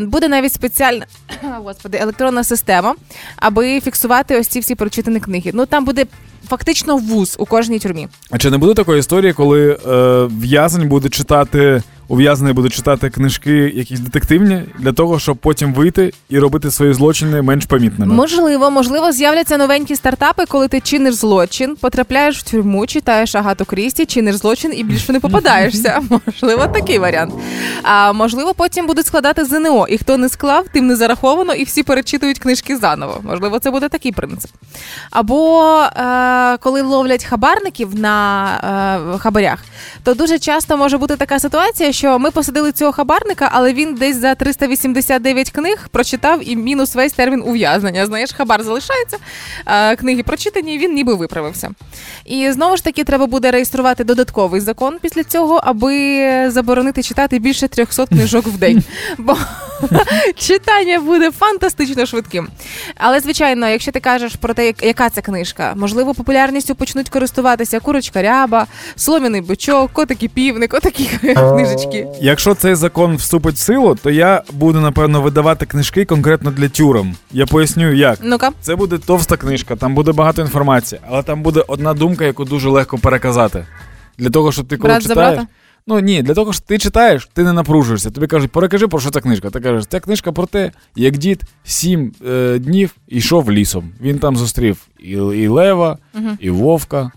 [0.01, 1.07] Буде навіть спеціальна
[1.64, 2.94] господи, електронна система,
[3.37, 5.51] аби фіксувати ось ці всі прочитані книги.
[5.55, 6.07] Ну там буде
[6.48, 8.09] фактично вуз у кожній тюрмі.
[8.31, 9.79] А чи не буде такої історії, коли е,
[10.40, 16.38] в'язень буде читати, ув'язнений буде читати книжки якісь детективні для того, щоб потім вийти і
[16.38, 18.14] робити свої злочини менш помітними?
[18.14, 24.07] Можливо, можливо, з'являться новенькі стартапи, коли ти чиниш злочин, потрапляєш в тюрму, читаєш Агату Крісті,
[24.07, 26.01] чиниш злочин і більше не попадаєшся.
[26.27, 27.35] Можливо, такий варіант.
[27.83, 31.83] А можливо, потім будуть складати ЗНО, і хто не склав, тим не зараховано, і всі
[31.83, 33.20] перечитують книжки заново.
[33.22, 34.51] Можливо, це буде такий принцип.
[35.11, 39.59] Або е, коли ловлять хабарників на е, хабарях,
[40.05, 43.94] то дуже часто може бути така ситуація, що що ми посадили цього хабарника, але він
[43.94, 48.06] десь за 389 книг прочитав і мінус весь термін ув'язнення.
[48.06, 49.16] Знаєш, хабар залишається,
[49.64, 51.70] а книги прочитані, і він ніби виправився.
[52.24, 57.68] І знову ж таки треба буде реєструвати додатковий закон після цього, аби заборонити читати більше
[57.68, 58.82] 300 книжок в день.
[59.18, 59.36] Бо
[60.36, 62.48] читання буде фантастично швидким.
[62.96, 68.22] Але звичайно, якщо ти кажеш про те, яка це книжка, можливо, популярністю почнуть користуватися курочка
[68.22, 71.82] ряба, солом'яний бичок, котики півник, отакі книжечки.
[72.21, 77.16] Якщо цей закон вступить в силу, то я буду напевно видавати книжки конкретно для тюрем.
[77.33, 78.18] Я поясню, як.
[78.23, 78.51] Ну-ка.
[78.61, 82.68] Це буде товста книжка, там буде багато інформації, але там буде одна думка, яку дуже
[82.68, 83.66] легко переказати.
[84.18, 85.35] Для того, щоб ти коли Брат за читаєш.
[85.37, 85.49] брата?
[85.87, 88.11] Ну ні, для того, що ти читаєш, ти не напружуєшся.
[88.11, 89.51] Тобі кажуть, перекажи, про що ця книжка.
[89.51, 93.92] Ти кажеш, ця книжка про те, як дід сім е, днів йшов лісом.
[94.01, 95.99] Він там зустрів і, і лева,
[96.40, 97.11] і вовка,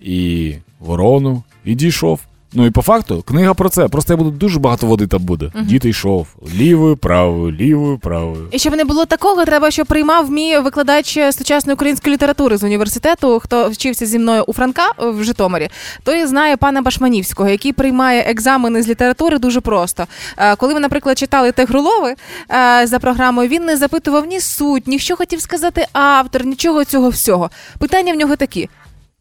[0.00, 2.20] і ворону, і дійшов.
[2.52, 3.88] Ну і по факту книга про це.
[3.88, 5.52] Просто я буду дуже багато води там буде.
[5.62, 8.48] Дід йшов лівою, правою, лівою, правою.
[8.50, 13.40] І щоб не було такого, треба, щоб приймав мій викладач сучасної української літератури з університету,
[13.40, 15.68] хто вчився зі мною у Франка в Житомирі,
[16.02, 20.06] той знає пана Башманівського, який приймає екзамени з літератури дуже просто.
[20.36, 22.14] Е, Коли ми, наприклад, читали Тегрулови
[22.50, 27.08] е, за програмою, він не запитував ні суть, ні що хотів сказати автор, нічого цього
[27.08, 27.50] всього.
[27.78, 28.68] Питання в нього такі.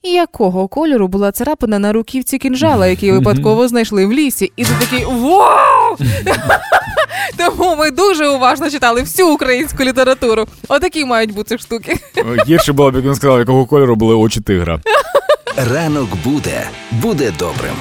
[0.03, 4.51] Якого кольору була царапина на руківці кінжала, який випадково знайшли в лісі?
[4.55, 5.97] І ти такий вау!
[7.37, 10.45] Тому ми дуже уважно читали всю українську літературу.
[10.67, 11.95] Отакі мають бути штуки.
[12.47, 14.81] Гірше було б, як він сказав, якого кольору були очі тигра.
[15.73, 17.73] Ранок буде, буде добрим.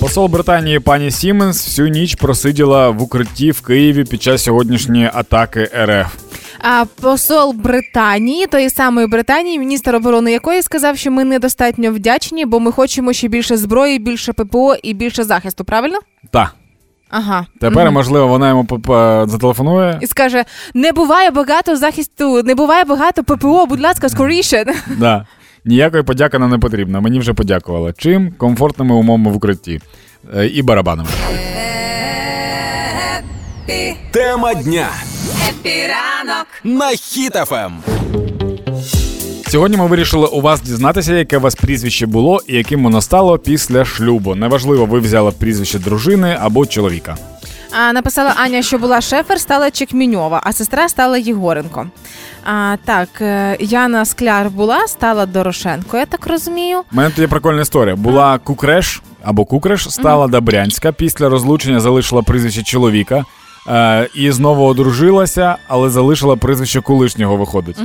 [0.00, 5.70] Посол Британії пані Сіменс всю ніч просиділа в укритті в Києві під час сьогоднішньої атаки
[5.84, 6.23] РФ.
[6.66, 12.60] А посол Британії, тої самої Британії, міністр оборони якої сказав, що ми недостатньо вдячні, бо
[12.60, 15.64] ми хочемо ще більше зброї, більше ППО і більше захисту.
[15.64, 15.98] Правильно?
[16.30, 16.50] Та
[17.10, 17.46] Ага.
[17.60, 19.98] тепер, можливо, вона йому п- зателефонує.
[20.02, 24.64] І скаже: не буває багато захисту, не буває багато ППО, будь ласка, скоріше.
[24.98, 25.26] Да.
[25.64, 27.00] Ніякої подяки нам не потрібно.
[27.00, 27.94] Мені вже подякували.
[27.98, 28.32] Чим?
[28.38, 29.80] Комфортними умовами в укритті.
[30.36, 31.08] Е, І барабанами.
[34.10, 34.88] Тема дня
[35.48, 36.46] Хеппі ранок.
[36.64, 37.72] на Хіт-ФМ.
[39.48, 43.38] Сьогодні ми вирішили у вас дізнатися, яке у вас прізвище було і яким воно стало
[43.38, 44.34] після шлюбу.
[44.34, 47.16] Неважливо, ви взяли прізвище дружини або чоловіка.
[47.78, 51.86] А, написала Аня, що була Шефер, стала Чекміньова, а сестра стала Єгоренко.
[52.44, 56.78] А, так, е, Яна Скляр була, стала Дорошенко, я так розумію.
[56.78, 57.96] У мене тут є прикольна історія.
[57.96, 60.92] Була Кукреш або Кукреш, стала Добрянська.
[60.92, 63.24] Після розлучення залишила прізвище чоловіка.
[63.68, 67.76] Е, і знову одружилася, але залишила прізвище колишнього виходить.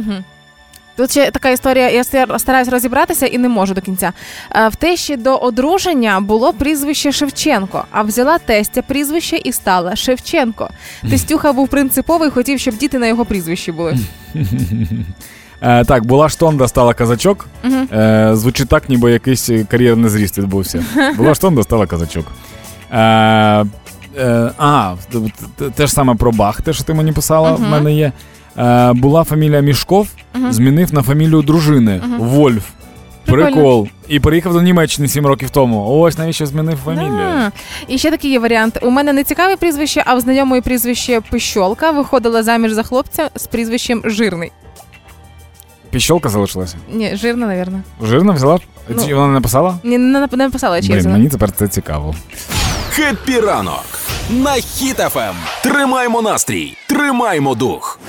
[0.98, 4.13] Тут ще така історія, я стар- стараюсь розібратися і не можу до кінця.
[4.56, 10.70] Е, В тещі до одруження було прізвище Шевченко, а взяла тестя прізвище і стала Шевченко.
[11.10, 13.98] Тестюха був принциповий, хотів, щоб діти на його прізвищі були.
[15.62, 17.48] Е, так, була штонда, стала казачок.
[17.94, 20.84] Е, звучить так, ніби якийсь кар'єрний зріст відбувся.
[21.18, 22.26] Була штонда, стала казачок.
[22.92, 23.65] Е,
[24.19, 24.95] е, а,
[25.75, 28.12] те ж саме про Бах, те, що ти мені писала, в мене є.
[28.58, 30.08] Е, була фамілія Мішков,
[30.49, 32.63] змінив на фамілію дружини Вольф.
[33.25, 33.51] Прикольно.
[33.55, 33.88] Прикол.
[34.08, 35.99] І переїхав до Німеччини 7 років тому.
[35.99, 37.19] Ось навіщо змінив фамілію.
[37.19, 37.51] А,
[37.88, 38.79] І ще такий є варіант.
[38.82, 43.47] У мене не цікаве прізвище, а в знайомої прізвище Пищолка виходила заміж за хлопця з
[43.47, 44.51] прізвищем Жирний.
[45.89, 46.75] Пищолка залишилася.
[46.93, 47.82] Ні, жирна, навірно.
[48.03, 48.60] Жирно взяла?
[48.89, 49.03] Ну.
[49.10, 49.79] Вона не написала?
[49.84, 52.15] Ні, не, написала, я Блін, мені тепер це цікаво.
[53.00, 53.86] Хеппі ранок
[54.30, 55.34] на Хіт-ФМ.
[55.64, 58.00] Тримаймо настрій, тримаймо дух.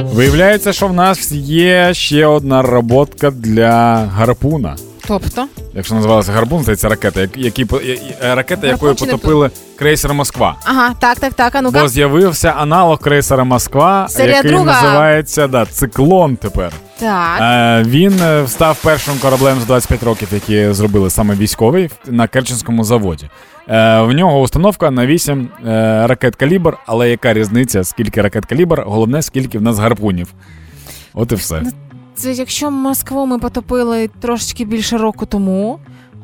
[0.00, 4.76] Виявляється, що в нас є ще одна роботка для гарпуна.
[5.06, 5.46] Тобто?
[5.74, 7.66] Якщо називалася гарпун, здається ракета, які,
[8.22, 10.56] я- ракета, якою потопили крейсер Москва.
[10.64, 11.54] Ага, так, так, так.
[11.54, 11.80] А ну-ка.
[11.80, 14.64] Бо з'явився аналог крейсера Москва, Серія який друга.
[14.64, 16.72] називається да, циклон тепер.
[16.98, 17.40] Так.
[17.40, 22.84] Е, він е, став першим кораблем за 25 років, які зробили саме військовий на Керченському
[22.84, 23.28] заводі.
[23.68, 28.82] Е, в нього установка на 8 е, ракет калібр, але яка різниця, скільки ракет калібр,
[28.86, 30.28] головне, скільки в нас гарпунів.
[31.14, 31.62] От і все.
[32.14, 35.78] Це якщо Москву ми потопили трошечки більше року тому.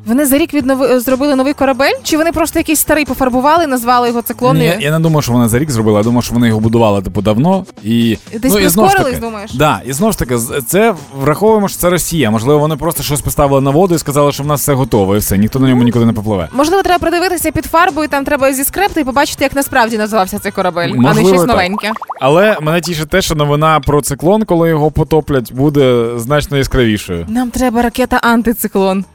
[0.05, 0.99] Вони за рік віднови...
[0.99, 1.93] зробили новий корабель?
[2.03, 4.57] Чи вони просто якийсь старий пофарбували, назвали його циклон?
[4.57, 7.01] Ні, я, не думаю, що вони за рік зробили, я думаю, що вони його будували
[7.01, 7.65] типу давно.
[7.83, 9.53] І, Десь ну, і знову ж прискорились, таки, думаєш?
[9.53, 10.37] Да, і знову ж таки,
[10.67, 12.31] це враховуємо, що це Росія.
[12.31, 15.19] Можливо, вони просто щось поставили на воду і сказали, що в нас все готово, і
[15.19, 16.49] все, ніхто на ньому нікуди не попливе.
[16.53, 20.51] Можливо, треба придивитися під фарбою, там треба зі скрепти і побачити, як насправді називався цей
[20.51, 21.47] корабель, а не Можливо, щось так.
[21.47, 21.91] новеньке.
[22.21, 27.25] Але мене тішить те, що новина про циклон, коли його потоплять, буде значно яскравішою.
[27.29, 29.05] Нам треба ракета антициклон.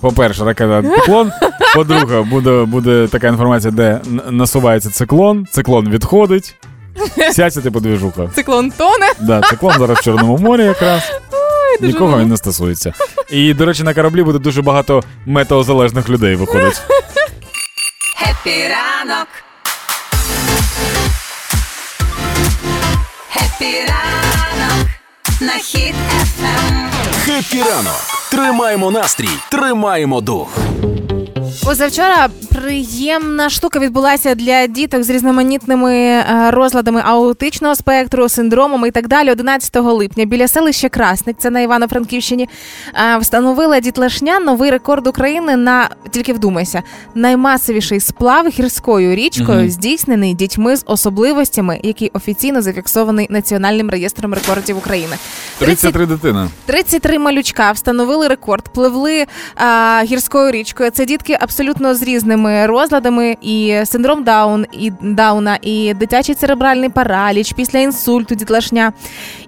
[0.00, 1.32] По-перше, ракета антициклон.
[1.74, 4.00] По-друге, буде, буде така інформація, де
[4.30, 6.54] насувається циклон, циклон відходить.
[7.30, 8.28] Вся ця типу двіжуха.
[8.34, 9.12] Циклон тоне.
[9.20, 11.02] Да, циклон зараз в Чорному морі якраз.
[11.80, 12.92] дуже Нікого він не стосується.
[13.30, 16.82] І, до речі, на кораблі буде дуже багато метеозалежних людей виходить.
[18.16, 19.28] Хеппі ранок.
[23.32, 24.88] Хеппі ранок.
[25.40, 26.90] На Хіт-ФМ.
[27.24, 28.19] Хеппі ранок.
[28.30, 30.58] Тримаємо настрій, тримаємо дух.
[31.64, 39.08] Позавчора приємна штука відбулася для діток з різноманітними е, розладами аутичного спектру, синдромами і так
[39.08, 39.30] далі.
[39.30, 42.48] 11 липня біля селища Красник, це на Івано-Франківщині,
[43.14, 46.82] е, встановила дітлашня новий рекорд України на тільки вдумайся,
[47.14, 49.70] наймасовіший сплав гірською річкою, Мгм.
[49.70, 55.16] здійснений дітьми з особливостями, який офіційно зафіксований Національним реєстром рекордів України.
[55.58, 56.48] 33 дитини.
[56.66, 59.26] 33 малючка встановили рекорд, пливли
[59.56, 60.90] а, гірською річкою.
[60.90, 62.02] Це дітки абсолютно з
[62.40, 68.92] різними розладами: і синдром Даун, і Дауна, і дитячий церебральний параліч, після інсульту, дітлашня.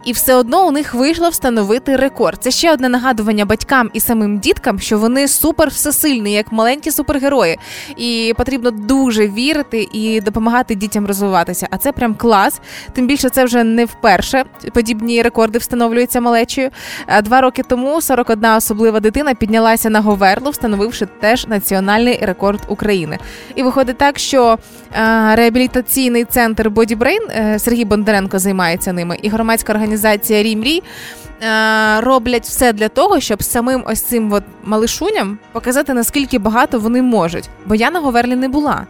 [0.05, 2.38] І все одно у них вийшло встановити рекорд.
[2.42, 7.59] Це ще одне нагадування батькам і самим діткам, що вони супер всесильні, як маленькі супергерої.
[7.96, 11.66] І потрібно дуже вірити і допомагати дітям розвиватися.
[11.70, 12.61] А це прям клас.
[12.92, 14.44] Тим більше це вже не вперше.
[14.74, 16.70] Подібні рекорди встановлюються малечою.
[17.09, 23.18] Е, Два роки тому 41 особлива дитина піднялася на Говерлу, встановивши теж національний рекорд України.
[23.55, 24.59] І виходить так, що
[24.94, 29.91] е, реабілітаційний центр Brain, е, Сергій Бондаренко займається ними, і громадська організація
[30.43, 30.82] Рімрій.
[31.43, 37.03] е, Роблять все для того, щоб самим ось цим от малишуням показати наскільки багато вони
[37.03, 37.49] можуть.
[37.66, 38.86] Бо я на Говерлі не була,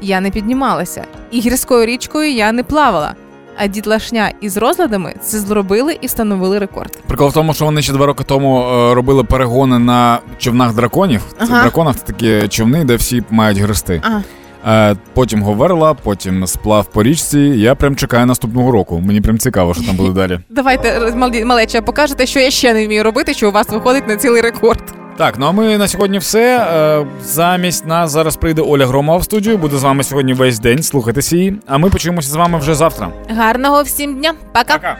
[0.00, 3.14] я не піднімалася, і гірською річкою я не плавала.
[3.56, 6.98] А дітлашня із розладами це зробили і встановили рекорд.
[7.06, 11.22] Прикол в тому, що вони ще два роки тому е, робили перегони на човнах драконів.
[11.38, 14.00] Це драконах це такі човни, де всі мають грести.
[14.04, 14.22] Ага.
[14.66, 17.38] Е, потім Говерла, потім сплав по річці.
[17.40, 19.02] Я прям чекаю наступного року.
[19.06, 20.40] Мені прям цікаво, що там буде далі.
[20.50, 24.16] Давайте малі- малеча, покажете, що я ще не вмію робити, що у вас виходить на
[24.16, 24.82] цілий рекорд.
[25.16, 26.58] Так, ну а ми на сьогодні все.
[26.58, 29.58] Е, замість нас зараз прийде Оля Громова в студію.
[29.58, 30.82] Буде з вами сьогодні весь день.
[30.82, 31.56] Слухайтеся її.
[31.66, 33.08] А ми почуємося з вами вже завтра.
[33.36, 34.74] Гарного всім дня, пока.
[34.74, 34.96] Пока.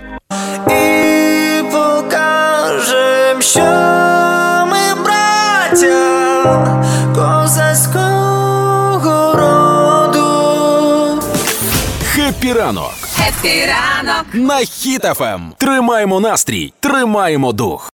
[0.74, 3.60] і покажем, що
[4.70, 6.84] ми браття
[7.14, 8.03] козацького
[12.54, 14.24] ранок ранок.
[14.32, 15.50] на Хіт ФМ.
[15.58, 17.92] Тримаємо настрій, тримаємо дух.